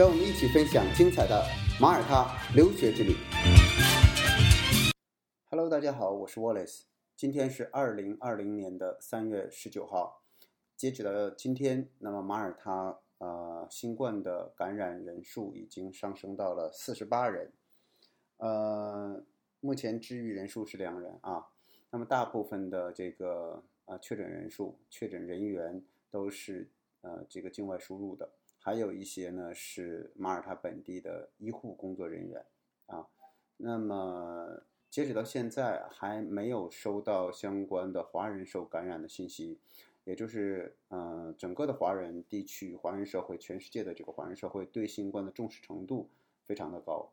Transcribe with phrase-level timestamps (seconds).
[0.00, 1.44] 让我们一起分享精彩的
[1.78, 2.24] 马耳他
[2.56, 3.12] 留学之旅。
[5.50, 10.22] Hello，大家好，我是 Wallace，今天是二零二零年的三月十九号，
[10.74, 17.52] 截止到今天，那么马耳他呃新冠的感染人数已经上升到了四十八人，
[18.38, 19.22] 呃，
[19.60, 21.48] 目前治愈人数是两人啊。
[21.90, 26.70] 那么大部分的这个呃确诊人数、确诊人员都是
[27.02, 28.30] 呃这个境外输入的，
[28.60, 32.46] 还有一些呢是马耳他本地的医护工作人员
[32.86, 33.08] 啊。
[33.56, 39.58] 那么截止到现在还没有收到相关的华人受感染的信息，
[40.04, 46.08] 也就是呃整个的华人地区、华人社会、全世界的这个华人社会对新冠的重视程度
[46.46, 47.10] 非常的高，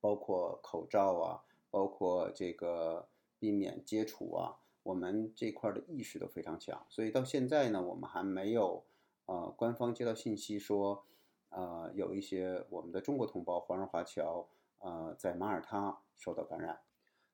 [0.00, 3.08] 包括口罩啊，包括这个。
[3.40, 8.82] 避免接触啊，我们这块的意识都非常强，所以到现在呢，我们还没有
[9.28, 11.04] 呃官方接到信息说，
[11.50, 14.48] 呃有一些我们的中国同胞华人华侨
[14.80, 16.80] 呃在马耳他受到感染。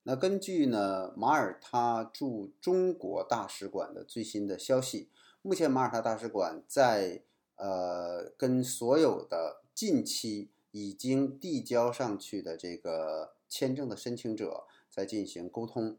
[0.03, 5.09] 那根据呢马耳他驻中国大使馆的最新的消息，
[5.43, 7.23] 目前马耳他大使馆在
[7.57, 14.67] 呃跟所有的近期已经递交上去的这个签证的申请者。
[14.95, 15.99] 在进行沟通，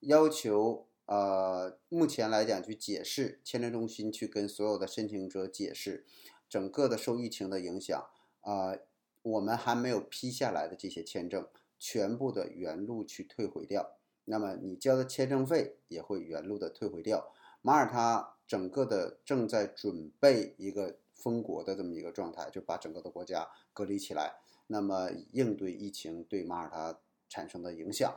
[0.00, 6.06] 要求呃，目前来讲去解释签证中心去跟所有的申请者解释，
[6.48, 8.00] 整个的受疫情的影响
[8.42, 8.78] 啊，
[9.22, 11.48] 我们还没有批下来的这些签证，
[11.80, 13.96] 全部的原路去退回掉。
[14.26, 17.32] 那么你交的签证费也会原路的退回掉。
[17.60, 24.36] 马耳他整个的正在准备一个封国的这么一个状态，就把整个的国家隔离起来，
[24.68, 28.14] 那么应对疫情对马耳他产生的影响。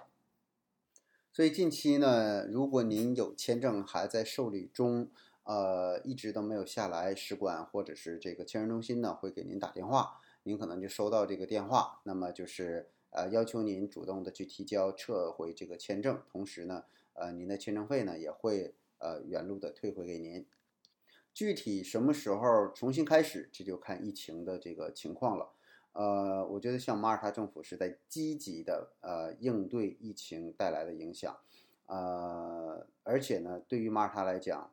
[1.36, 5.10] 所以近期呢，如果您有签证还在受理中，
[5.46, 16.84] 呃，一直都没有下来，使馆或者是这个签证中心呢会给您打电话，您可能就收到这个电话，那么就是呃要求您主动的去提交撤回这个签证，同时呢，
[17.14, 20.46] 呃，您的签证费呢也会呃原路的退回给您。
[21.34, 25.50] 具体什么时候重新开始，这就看疫情的这个情况了。
[25.94, 31.38] 呃，我觉得像马耳他政府是在积极的呃应对疫情带来的影响，
[31.86, 34.72] 呃，而且呢，对于马耳他来讲，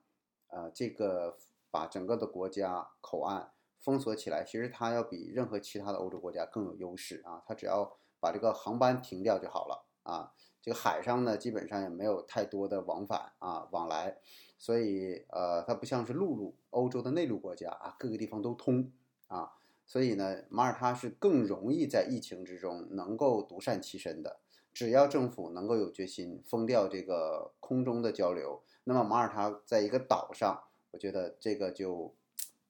[0.49, 1.37] 呃，这个
[1.71, 10.33] 把整个的国家口岸封锁起来，其实它要比任何其他的欧洲国家更有优势啊，它只要把这个航班停掉就好了啊，
[10.63, 14.17] 这个海上呢基本上也没有太多的往返啊往来，
[14.57, 18.91] 所以呃，它不像是陆路，欧洲的内陆国家啊，各个地方都通
[19.29, 19.53] 啊。
[19.91, 24.39] 所以呢，马耳他是更容易在疫情之中能够独善其身的。
[24.73, 30.63] 只要政府能够有决心封掉这个空中的交流，那么马耳他在一个岛上，
[30.93, 32.15] 我觉得这个就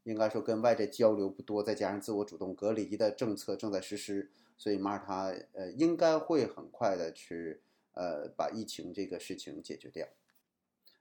[0.05, 7.61] 应该说跟外界交流不多，再加上自我主动隔离的政策正在实施，所以马耳他呃应该会很快的去
[7.93, 10.09] 呃把疫情这个事情解决掉。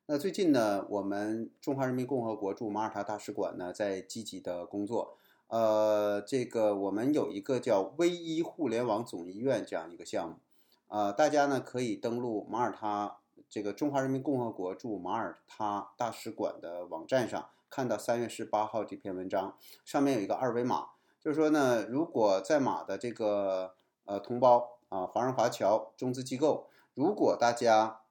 [0.08, 5.16] 那最近呢，我们中华人民共和国驻马耳他大使馆呢在积极的工作。
[5.50, 10.36] 呃，这个我们有一个叫“唯一互联网总医院”这样一个项目，
[10.88, 13.18] 啊，大家呢可以登录马耳他
[13.50, 20.90] 这个中华人民共和国驻马耳他大使馆的网站上，看到三月十八号这篇文章，上面有一个二维码，
[21.20, 23.74] 就是说呢，如果在马的这个
[24.06, 28.02] 呃同胞啊，华人华侨中资机构，如果大家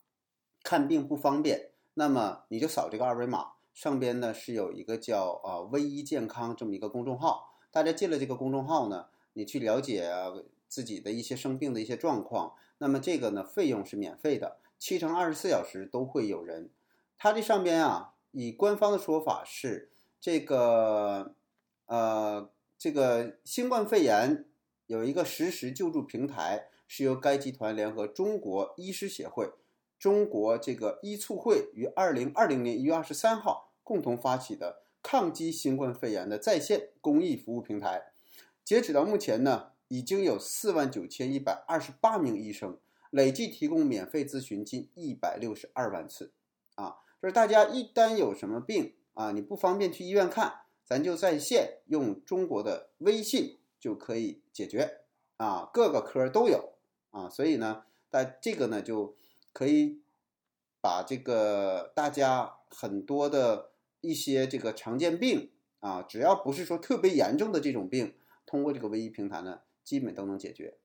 [0.64, 3.52] 看病不方便，那么你就扫这个二维码。
[3.78, 10.10] 上边呢是有一个叫啊“微医健康”这么一个公众号，大家进了这个公众号呢，你去了解
[10.66, 16.70] 自己的一些生病的一些状况，那么这个呢费用是免费的，七乘二十四小时都会有人。
[17.16, 21.36] 它这上边啊，以官方的说法是这个
[21.86, 24.44] 呃这个新冠肺炎
[24.88, 29.52] 有一个实时救助平台，是由该集团联合中国医师协会、
[30.00, 33.66] 中国这个医促会于二零二零年一月二十三号。
[33.88, 38.12] 共同发起的抗击新冠肺炎的在线公益服务平台，
[38.62, 42.76] 截止到目前呢，已经有四万九千一百二十八名医生
[43.08, 46.32] 累计提供免费咨询近一百六十二万次。
[46.74, 54.98] 啊，就是大家一旦有什么病啊，你不方便去医院看，咱就在线用中国的微信就可以解决。
[55.38, 56.74] 啊，各个科都有。
[57.10, 59.16] 啊，所以呢，在这个呢就
[59.54, 60.02] 可以
[60.82, 65.50] 把这个大家很多的一些这个常见病
[65.80, 68.14] 啊，只要不是说特别严重的这种病，
[68.46, 70.78] 通过这个唯一平台呢，基本都能解决。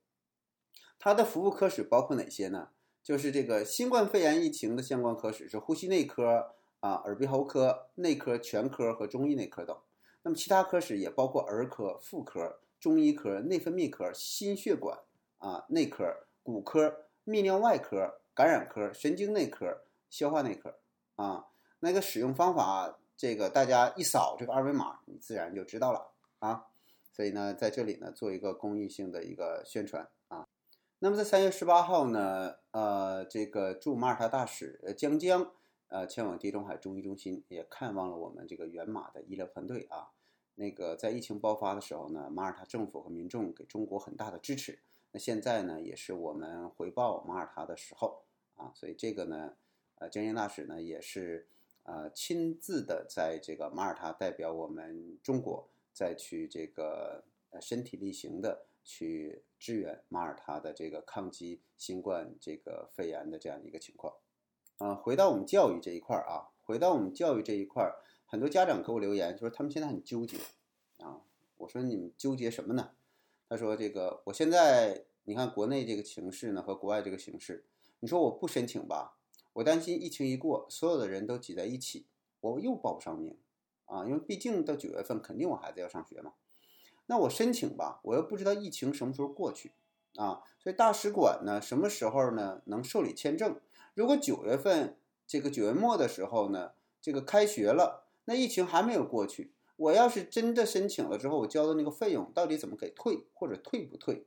[0.99, 2.69] 它的服务科室包括哪些呢？
[3.03, 9.77] 就是这个新冠肺炎疫情的相关科室是呼吸内科啊、耳鼻喉科、内科、全科和中医内科等。
[10.21, 14.97] 那么其他科室也包括儿科、妇科、中医科、内分泌科、心血管
[15.39, 20.79] 啊、内科、骨科、泌尿外科、感染科、神经内科、消化内科
[21.17, 21.47] 啊。
[21.81, 26.67] 那个使用方法，这个大家一扫这个二维码，你自然就知道了啊。
[27.11, 30.47] 所以呢，在这里呢，做一个公益性的一个宣传啊。
[30.99, 35.51] 那么在三月十八号呢，呃，这个驻马耳他大使江江，
[35.89, 40.09] 呃，前往地中海中医中心，也看望了我们这个源马的医疗团队啊。
[40.55, 44.79] 那个在疫情爆发的时候呢，马耳他政府和民众给中国很大的支持。
[45.11, 48.23] 那现在呢，也是我们回报马耳他的时候
[48.55, 48.71] 啊。
[48.73, 49.53] 所以这个呢，
[49.95, 51.47] 呃，江江大使呢也是
[51.83, 57.23] 呃亲自的在这个马耳他代表我们中国，再去这个
[57.61, 58.65] 身体力行的。
[58.85, 64.13] 去支援马耳他的这个抗击新冠这个肺炎的这样一个情况，
[64.77, 67.95] 啊，回到我们教育这一块儿啊，回到我们教育这一块儿，
[68.25, 70.35] 很多家长给我留言说他们现在很纠结，
[70.97, 71.21] 啊，
[71.59, 72.91] 我说你们纠结什么呢？
[73.47, 77.63] 他说这个我现在你看国内这个形势呢和国外这个形势，
[78.01, 79.15] 你说我不申请吧，
[79.53, 82.05] 我担心疫情一过，所有的人都挤在一起，
[82.41, 83.37] 我又报不上名，
[83.85, 86.33] 啊，因为毕竟到九月份肯定我孩子要上学嘛。
[87.05, 89.73] 那我申请吧，我又不知道疫情什么时候过去，
[90.15, 93.59] 啊，所以大使馆呢，什么时候呢能受理签证？
[93.93, 94.97] 如果九月份
[95.27, 96.71] 这个九月末的时候呢，
[97.01, 104.25] 这个开学了，那疫情还没有过去，我要是真的申请了之后，我交的那个费用到底怎么给退，或者退不退？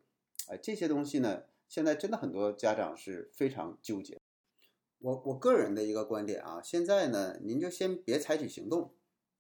[0.49, 4.21] 哎，这些东西呢，现在真的很多家长是非常纠结。
[5.07, 8.93] 我我个人的一个观点啊，现在呢，您就先别采取行动，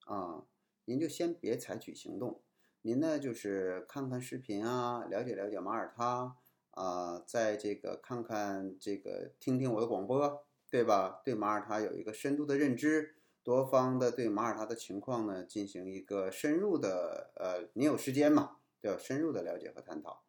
[0.04, 0.44] 啊，
[0.84, 2.40] 您就先别采取行动。
[2.82, 6.36] 您呢，就是看看视频啊，了解了解马耳他
[6.70, 11.20] 啊，在这个看看这个听听我的广播，对吧？
[11.24, 18.98] 对马耳他有一个深度的认知，多方的对马耳他的情况呢进行一个深入的呃，你有时间嘛，对吧？
[19.00, 20.22] 深入的了解和探讨。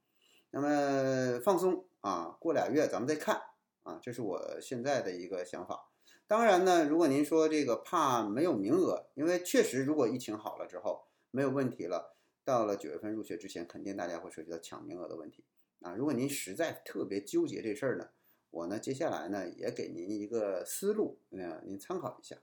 [0.49, 3.39] 那么放松啊，过俩月咱们再看
[3.87, 5.89] 啊，这是我现在的一个想法。
[6.27, 12.17] 当然呢，如果您说这个怕没有名额，因为确实如果疫情好了之后没有问题了。
[12.43, 15.43] 到了九月份入学之前，肯定大家会涉及到抢名额的问题
[15.81, 15.93] 啊。
[15.95, 18.09] 如果您实在特别纠结这事儿呢，
[18.51, 22.37] 我呢接下来呢也给您一个思路，呃，您参考一下。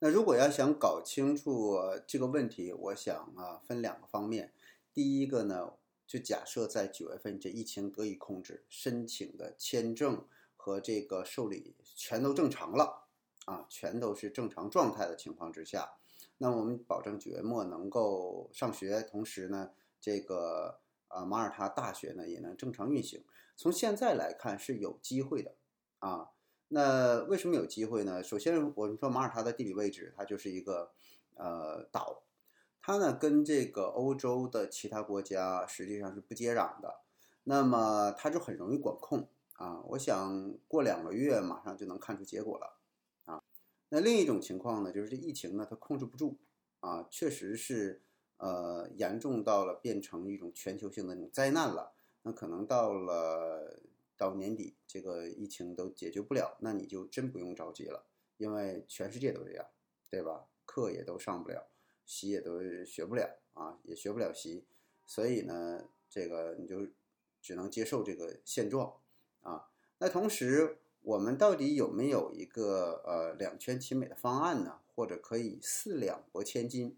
[0.00, 1.76] 那如果要想搞清楚
[2.06, 4.52] 这个问题，我想啊分两个方面。
[4.92, 5.74] 第一个呢，
[6.06, 10.26] 就假设在九月份这疫情得以控制，申请的签证
[10.68, 13.08] 和这个受理全都正常了
[13.46, 15.94] 啊，全都是正常状态的情况之下。
[16.36, 23.24] 那我们保证九月末能够上学，同时呢，这个啊马耳他大学呢也能正常运行。
[23.56, 25.54] 从现在来看是有机会的
[26.00, 26.32] 啊。
[26.68, 28.22] 那为什么有机会呢？
[28.22, 30.92] 首先我们说马耳他的地理位置，它就是一个
[31.34, 32.24] 呃岛，
[32.82, 37.00] 它呢跟这个欧洲的其他国家实际上是不接壤的，
[37.44, 39.82] 那么它就很容易管控啊。
[39.90, 42.78] 我想过两个月马上就能看出结果了。
[43.26, 43.42] 啊
[43.90, 46.36] 那另一种情况呢，就是这疫情呢，它控制不住，
[46.80, 48.02] 啊，确实是，
[48.36, 51.94] 呃，严重到了变成一种全球性的那种灾难了。
[52.22, 53.80] 那可能到了
[54.16, 58.04] 到年底，这个疫情都解决不了，那你就真不用着急了，
[58.36, 59.64] 因为全世界都这样，
[60.10, 60.46] 对吧？
[60.66, 61.70] 课也都上不了，
[62.04, 64.66] 习也都学不了啊，也学不了习，
[65.06, 66.86] 所以呢，这个你就
[67.40, 69.00] 只能接受这个现状
[69.42, 69.68] 啊。
[69.98, 74.78] 那同时，我们到底有没有一个呃两全其美的方案呢？
[74.94, 76.96] 或者可以四两拨千斤，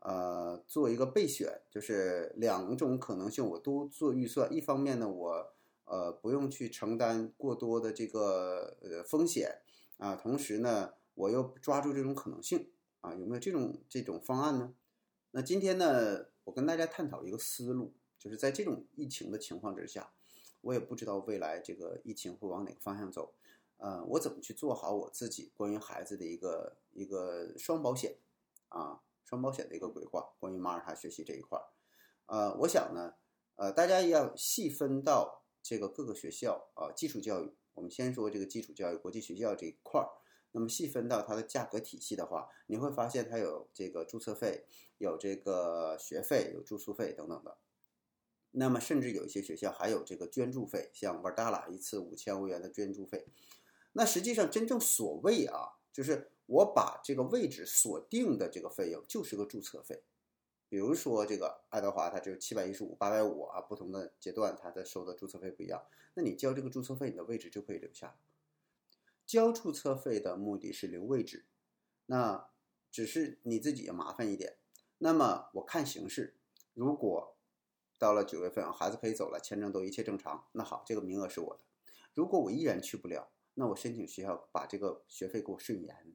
[0.00, 4.52] 呃，做一个备选，就是两种可能性我都做预算。
[4.52, 5.52] 一方面呢，我
[5.86, 9.62] 呃不用去承担过多的这个呃风险
[9.96, 12.70] 啊，同时呢，我又抓住这种可能性
[13.00, 14.74] 啊，有没有这种这种方案呢？
[15.30, 20.12] 那今天呢，我跟大家探讨一个思路，就是在这种疫情的情况之下，
[20.60, 23.34] 我也不知道未来这个疫情会往哪个方向走。
[23.78, 28.18] 呃，我怎么去做好我自己关于孩子的一个一个双保险
[28.68, 30.34] 啊，双保险的一个规划？
[30.38, 31.64] 关于马耳他学习这一块儿，
[32.26, 33.14] 呃，我想呢，
[33.56, 40.08] 呃，大家要细分到这个各个学校啊，基础教育，我们先说这个基础教育、国际学校这一块儿。
[40.52, 44.66] 那么细分到它的价格体系的话，你会发现它有这个注册费，
[44.98, 47.56] 有这个学费，有住宿费等等的。
[48.52, 53.26] 那么甚至有一些学校还有这个捐助费，像玩达拉一次五千欧元的捐助费。
[53.92, 60.02] 那实际上真正所谓啊，就是我把这个位置锁定的这个费用就是个注册费。
[60.68, 65.84] 比如说这个爱德华，它只有七百一十五、八百五啊，不同的阶段它的收的注册费不一样。
[66.14, 68.16] 那你交这个注册费，你的位置就可以留下。
[69.26, 71.46] 交注册费的目的是留位置，
[72.06, 72.48] 那
[72.90, 74.56] 只是你自己麻烦一点。
[74.98, 76.36] 那么我看形势，
[76.74, 77.36] 如果
[78.00, 81.60] 到了九月份，孩子可以走了，签证都一切正常，那好，这个名额是我的。
[82.14, 86.14] 如果我依然去不了，那我申请学校把这个学费给我顺延，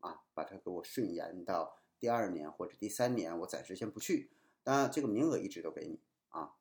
[0.00, 1.78] 啊，把它给我顺延到。
[2.00, 4.32] 第二年或者第三年，我暂时先不去，
[4.64, 6.00] 当然这个名额一直都给你
[6.30, 6.56] 啊。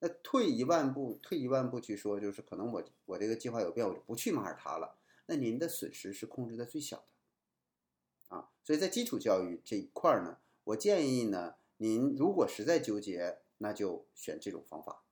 [0.00, 4.98] 那退一万步，退一万步去说，就是可能我我这个计划有变，我就不去马耳他了。
[5.26, 8.50] 那您的损失是控制在最小的啊。
[8.64, 15.04] 所以在基础教育这一块呢，我建议呢，您如果实在纠结，那就选这种方法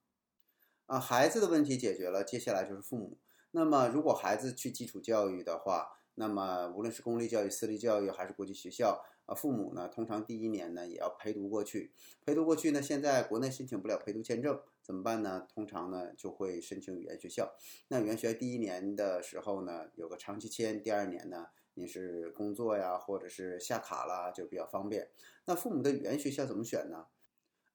[0.87, 0.99] 啊。
[0.99, 3.19] 孩子的问题解决了，接下来就是父母。
[3.53, 9.05] 那么如果孩子去基础教育的话，那么无论是公立教育、私立教育还是国际学校。
[9.29, 11.93] 啊，父母呢，通常第一年呢也要陪读过去，
[12.25, 15.47] 陪读过去呢，现在国内申请不了陪读签证，怎么办呢？
[15.55, 17.55] 通常呢就会申请语言学校。
[17.89, 25.11] 那语言学校第一年的时候呢，有个长期签，第二年呢，你是工作呀，或者是下卡啦，就比较方便。
[25.45, 27.09] 那父母的语言学校怎么选呢？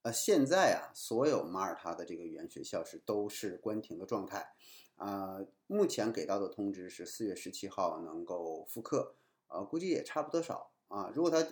[0.04, 4.52] 呃，现在啊，所有马耳他的这个语言学校是都是关停的状态，
[4.96, 9.14] 啊，目前给到的通知是四月十七号能够复课，
[9.48, 10.70] 呃，估计也差不多少。
[10.88, 11.42] 啊，如果他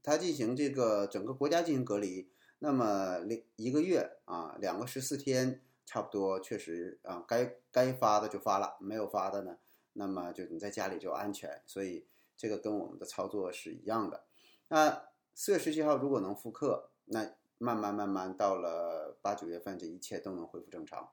[0.00, 9.58] 他进行这个整个国家进行隔离，那么两一个月啊，两个十四天差不多，确实啊，该该发的就发了，没有发的呢，
[9.94, 14.22] 那么就你在家里就安全，所以这个跟我们的操作是一样的。
[14.68, 21.10] 那四月十七号如果能复课，那慢慢慢慢到了八九月份，这一切都能恢复正常。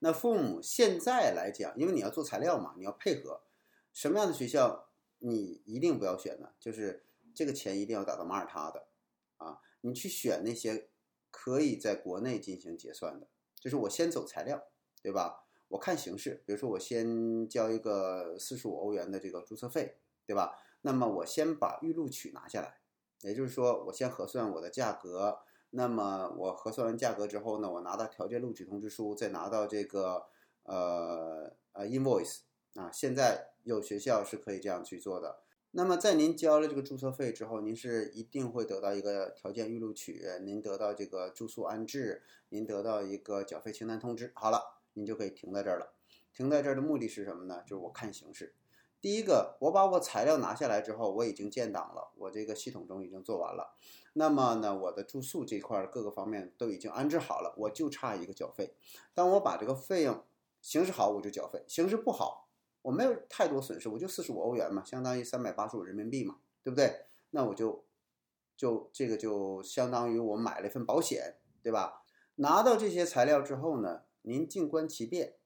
[0.00, 3.42] 那父母现在来讲，因为你要做材料嘛，你要配合
[3.92, 4.88] 什么样的学校？
[5.22, 8.86] 你一定不要选的，就是这个钱一定要打到马耳他的，
[9.36, 10.88] 啊，你去选那些
[11.30, 14.62] 可以在国内进行结算的，就是我先走材料，
[15.02, 15.44] 对吧？
[15.68, 20.58] 我看形势，比如说我先交一个四十五欧元的这个注册费，对吧？
[20.80, 22.79] 那么我先把预录取拿下来，
[23.22, 25.38] 也就是说我先核算我的价格，
[25.70, 30.26] 那么我核算完价格之后呢，我拿到条件录取通知书，再拿到这个
[30.64, 32.40] 呃呃 invoice
[32.74, 33.48] 啊，现在。
[33.62, 35.40] 有学校是可以这样去做的。
[35.72, 44.32] 那么在您交了这个注册费之后，您是一定会得到一个条件预录取，您得到这个住宿安置，您得到一个缴费清单通知。
[44.34, 45.92] 好了，您就可以停在这儿了。
[46.32, 47.62] 停在这儿的目的是什么呢？
[47.66, 48.54] 就是我看形势。
[49.00, 53.76] 第一个，我把我材料拿下来之后，我已经建档了，我这个系统中已经做完了。
[54.12, 58.74] 那么呢，我的住宿这块各个方面都已经安置好了，我就差一个缴费。
[59.14, 60.24] 当我把这个费用
[60.60, 62.48] 形式好，我就缴费；形式不好。
[62.82, 67.04] 我没有太多损失，我就四十五欧元嘛，相当于三百八十五人民币嘛，对不对？
[67.30, 67.84] 那我就
[68.56, 72.02] 就这个就相当于我买了一份保险，对吧？
[72.36, 75.36] 拿到这些材料之后呢，您静观其变。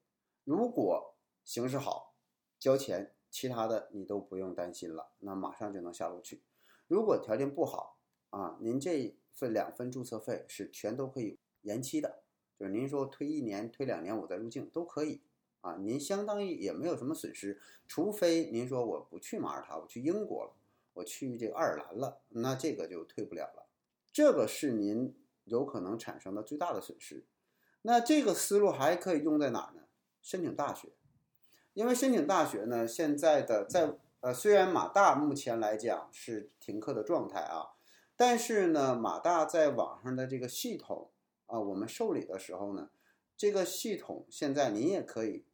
[0.45, 2.15] 如果形势好，
[2.59, 6.41] 交钱，其他的你都不用担心了，那马上就能下路去。
[6.87, 7.99] 如果条件不好
[8.31, 12.23] 啊，您这份两份注册费是全都可以延期的，
[12.57, 15.21] 就是您说推一年、推两年我再入境都可以。
[15.63, 20.53] 啊，您相当于也没有什么损失，除非您说我不去马耳他，我去英国了，
[20.93, 23.67] 我去这个爱尔兰了，那这个就退不了了。
[24.13, 25.13] 这个是您
[25.43, 27.25] 有可能产生的最大的损失。
[27.83, 29.83] 那这个思路还可以用在哪儿呢？
[30.23, 30.93] 申请大学，
[31.75, 37.77] 因为申请大学呢，现在的在呃，虽然马大目前来讲是停课的状态啊，
[38.17, 41.11] 但是呢，马大在网上的这个系统
[41.47, 42.89] 啊，我们受理的时候呢，
[43.37, 45.45] 这个系统现在您也可以。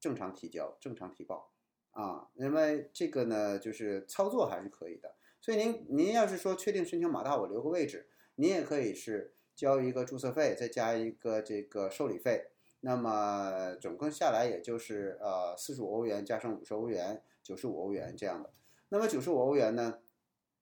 [0.00, 1.50] 正常提交，正常提报，
[1.90, 5.14] 啊，因为这个呢，就是操作还是可以的。
[5.42, 12.46] 所以您您要是说确定申请马大，我留个位置，您也可以是交一个注册费，再加一个这个受理费，
[12.80, 18.50] 那么总共下来也就是呃四十五欧元加上五十欧元，九十五欧元这样的。
[18.88, 19.98] 那么九十五欧元呢，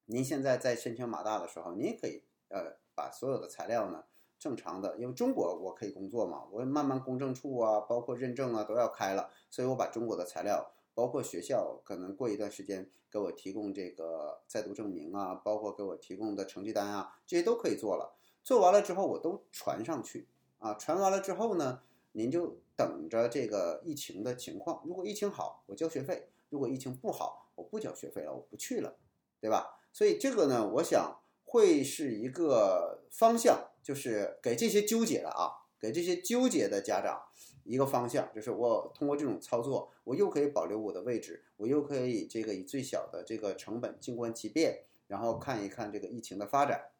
[0.07, 4.05] 您现在在申请马大的时候，您也可以呃把所有的材料呢。
[4.39, 18.15] 正常的，因为中国我可以工作嘛，我慢慢公证处啊，包括认证啊都要开了，所以我把中国的材料，包括学校可能过一段时间给我提供这个在读证明啊，包括给我提供的成绩单啊，这些都可以做了。
[18.45, 20.29] 做完了之后我都传上去
[20.61, 24.83] 啊，传完了之后呢，您就等着这个疫情的情况。
[24.87, 28.97] 如果疫情好，我交学费；如果疫情不好，我不交学费了，我不去了，
[29.41, 29.81] 对吧？
[29.93, 33.71] 所以这个呢，我想会是一个方向。
[33.81, 37.23] 就是给这些纠结的啊，给这些纠结的家长
[37.65, 46.91] 一个方向，就是我通过这种操作，我又可以保留我的位置，我又可以这个以最小的这个成本静观其变，然后看一看这个疫情的发展。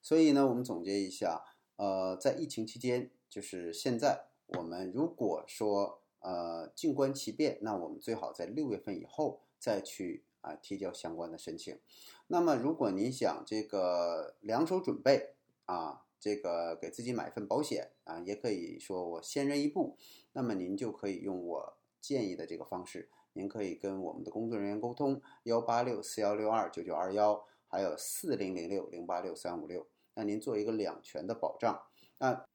[0.00, 1.44] 所以呢，我们总结一下，
[1.76, 11.78] 呃，在疫情期间，就是现在，我们如果说呃静观其变，那我们最好在六月份以后再去啊提交相关的申请。
[12.26, 15.34] 那么，如果您想这个两手准备
[15.66, 19.96] 啊，这个给自己买份保险啊，也可以说我先人一步，
[20.32, 29.86] 那么您就可以用我建议的这个方式，您可以跟我们的工作人员沟通幺八六四幺六二九九二幺，还有四零零六零八六三五六。
[30.14, 31.82] 那您做一个两全的保障。
[32.18, 32.46] 那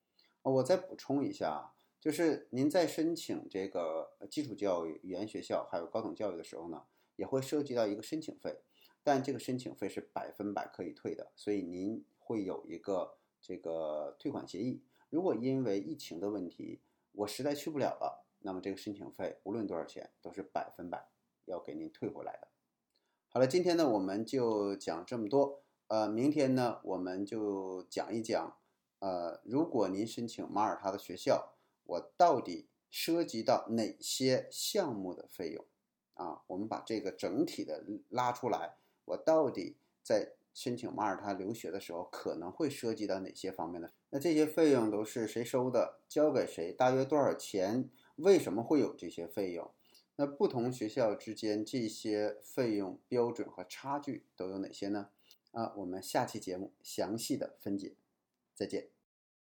[0.42, 6.84] 我再补充一下，就是您在申请这个基础教育、语言学校还有高等教育的时候呢，
[7.18, 8.62] 也会涉及到一个申请费，
[9.04, 14.82] 但这个申请费是百分百可以退的，所以您会有一个这个退款协议。
[15.10, 16.80] 如果因为疫情的问题，
[17.12, 21.10] 我实在去不了了，那么这个申请费无论多少钱都是百分百
[21.46, 22.48] 要给您退回来的。
[23.28, 25.64] 好了，今天呢我们就讲这么多。
[25.88, 28.58] 呃，明天呢，我们就讲一讲，
[29.00, 31.56] 呃，如果您申请马耳他的学校，
[31.90, 35.66] 我到底涉及到哪些项目的费用？
[36.14, 43.92] 啊，我们把这个整体的拉出来，我到底在申请马耳他留学的时候，可能会涉及到哪些方面的？
[44.10, 46.00] 那这些费用都是谁收的？
[46.08, 46.72] 交给谁？
[46.74, 47.90] 大约多少钱？
[48.18, 49.72] 为什么会有这些费用？
[50.18, 55.10] 那不同学校之间这些费用标准和差距都有哪些呢？
[55.52, 57.96] 啊，我们下期节目详细的分解，
[58.54, 58.99] 再见。